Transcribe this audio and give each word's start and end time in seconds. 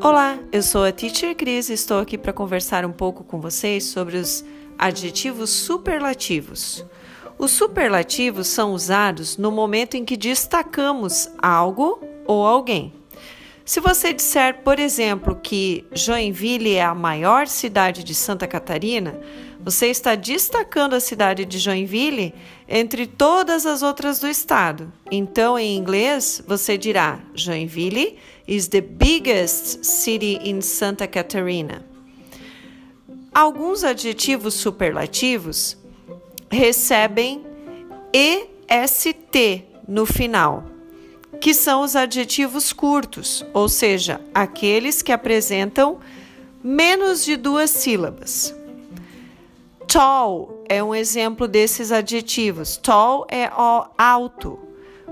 Olá, 0.00 0.38
eu 0.52 0.62
sou 0.62 0.84
a 0.84 0.92
Teacher 0.92 1.34
Cris 1.34 1.68
e 1.68 1.72
estou 1.72 1.98
aqui 2.00 2.18
para 2.18 2.32
conversar 2.32 2.84
um 2.84 2.92
pouco 2.92 3.24
com 3.24 3.40
vocês 3.40 3.84
sobre 3.84 4.16
os 4.16 4.44
adjetivos 4.78 5.50
superlativos. 5.50 6.84
Os 7.38 7.50
superlativos 7.52 8.48
são 8.48 8.72
usados 8.72 9.36
no 9.36 9.50
momento 9.50 9.96
em 9.96 10.04
que 10.04 10.16
destacamos 10.16 11.30
algo 11.38 12.00
ou 12.26 12.46
alguém. 12.46 12.92
Se 13.64 13.80
você 13.80 14.12
disser, 14.12 14.62
por 14.62 14.78
exemplo, 14.78 15.36
que 15.36 15.86
Joinville 15.92 16.74
é 16.74 16.84
a 16.84 16.94
maior 16.94 17.46
cidade 17.46 18.04
de 18.04 18.14
Santa 18.14 18.46
Catarina, 18.46 19.18
você 19.64 19.86
está 19.86 20.14
destacando 20.14 20.92
a 20.92 21.00
cidade 21.00 21.46
de 21.46 21.58
Joinville 21.58 22.34
entre 22.68 23.06
todas 23.06 23.64
as 23.64 23.82
outras 23.82 24.20
do 24.20 24.28
estado. 24.28 24.92
Então, 25.10 25.58
em 25.58 25.74
inglês, 25.74 26.42
você 26.46 26.76
dirá: 26.76 27.18
Joinville 27.34 28.18
is 28.46 28.68
the 28.68 28.82
biggest 28.82 29.82
city 29.82 30.38
in 30.44 30.60
Santa 30.60 31.06
Catarina. 31.06 31.82
Alguns 33.34 33.82
adjetivos 33.82 34.52
superlativos 34.52 35.78
recebem 36.50 37.42
EST 38.12 39.64
no 39.88 40.04
final 40.04 40.74
que 41.40 41.52
são 41.52 41.82
os 41.82 41.96
adjetivos 41.96 42.72
curtos, 42.72 43.44
ou 43.52 43.68
seja, 43.68 44.20
aqueles 44.32 45.02
que 45.02 45.12
apresentam 45.12 45.98
menos 46.62 47.24
de 47.24 47.36
duas 47.36 47.70
sílabas. 47.70 48.54
Tall 49.86 50.64
é 50.68 50.82
um 50.82 50.94
exemplo 50.94 51.46
desses 51.46 51.92
adjetivos. 51.92 52.76
Tall 52.76 53.26
é 53.30 53.50
alto. 53.96 54.58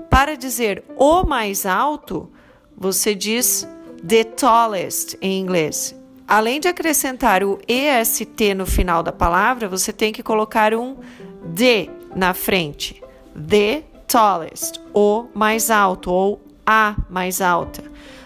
Para 0.09 0.35
dizer 0.35 0.83
o 0.97 1.23
mais 1.23 1.65
alto, 1.65 2.29
você 2.77 3.15
diz 3.15 3.67
the 4.05 4.23
tallest 4.23 5.17
em 5.21 5.39
inglês. 5.39 5.95
Além 6.27 6.59
de 6.59 6.67
acrescentar 6.67 7.43
o 7.43 7.59
EST 7.67 8.53
no 8.55 8.65
final 8.65 9.03
da 9.03 9.11
palavra, 9.11 9.67
você 9.67 9.91
tem 9.91 10.11
que 10.11 10.23
colocar 10.23 10.73
um 10.73 10.97
D 11.45 11.89
na 12.15 12.33
frente. 12.33 13.01
The 13.33 13.83
tallest, 14.07 14.79
o 14.93 15.25
mais 15.33 15.69
alto 15.69 16.11
ou 16.11 16.41
a 16.65 16.95
mais 17.09 17.41
alta. 17.41 17.83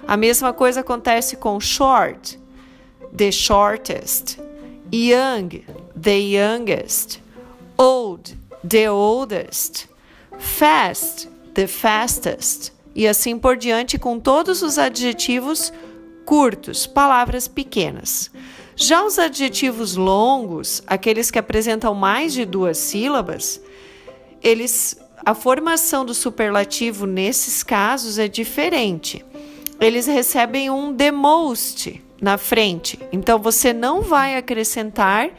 A 0.08 0.16
mesma 0.16 0.54
coisa 0.54 0.82
acontece 0.82 1.36
com 1.36 1.60
short, 1.60 2.40
the 3.16 3.32
shortest, 3.32 4.38
young, 4.94 5.64
the 6.00 6.18
youngest, 6.18 7.20
old, 7.78 8.38
the 8.68 8.90
oldest, 8.90 9.88
fast, 10.38 11.30
the 11.54 11.68
fastest, 11.68 12.72
e 12.96 13.08
assim 13.08 13.38
por 13.38 13.58
diante 13.58 13.98
com 13.98 14.20
todos 14.20 14.62
os 14.62 14.78
adjetivos 14.78 15.72
curtos, 16.26 16.86
palavras 16.86 17.48
pequenas. 17.48 18.30
Já 18.76 19.04
os 19.04 19.18
adjetivos 19.18 19.96
longos, 19.96 20.84
aqueles 20.86 21.32
que 21.32 21.40
apresentam 21.40 21.96
mais 21.96 22.34
de 22.34 22.46
duas 22.46 22.78
sílabas, 22.78 23.60
eles 24.44 24.98
a 25.26 25.34
formação 25.34 26.06
do 26.06 26.14
superlativo 26.14 27.06
nesses 27.06 27.64
casos 27.64 28.20
é 28.20 28.28
diferente. 28.28 29.26
Eles 29.80 30.06
recebem 30.06 30.70
um 30.70 30.96
the 30.96 31.12
most 31.12 32.02
na 32.22 32.38
frente. 32.38 33.00
Então 33.12 33.40
você 33.40 33.74
não 33.74 34.02
vai 34.02 34.38
acrescentar 34.38 35.32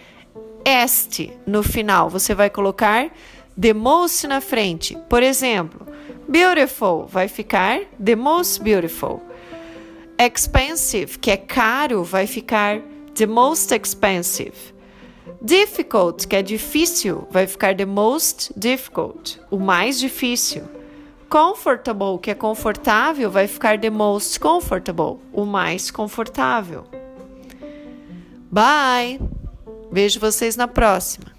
este 0.69 1.33
no 1.47 1.63
final, 1.63 2.11
você 2.11 2.35
vai 2.35 2.51
colocar 2.51 3.11
the 3.59 3.73
most 3.73 4.27
na 4.27 4.41
frente. 4.41 4.97
Por 5.09 5.23
exemplo, 5.23 5.87
beautiful 6.29 7.07
vai 7.07 7.27
ficar 7.27 7.81
the 8.03 8.15
most 8.15 8.63
beautiful. 8.63 9.23
Expensive, 10.19 11.19
que 11.19 11.31
é 11.31 11.37
caro, 11.37 12.05
vai 12.05 12.27
ficar 12.27 12.81
the 13.15 13.27
most 13.27 13.73
expensive. 13.75 14.75
Difficult, 15.41 16.27
que 16.27 16.37
é 16.37 16.43
difícil, 16.43 17.27
vai 17.31 17.47
ficar 17.47 17.75
the 17.75 17.87
most 17.87 18.53
difficult, 18.57 19.39
o 19.51 19.59
mais 19.59 19.99
difícil. 19.99 20.65
Comfortable, 21.31 22.19
que 22.21 22.31
é 22.31 22.35
confortável, 22.35 23.31
vai 23.31 23.47
ficar 23.47 23.79
the 23.79 23.91
most 23.91 24.41
comfortable, 24.41 25.19
o 25.33 25.45
mais 25.45 25.91
confortável. 25.91 26.85
Bye! 28.51 29.38
Vejo 29.91 30.21
vocês 30.21 30.57
na 30.57 30.69
próxima. 30.69 31.38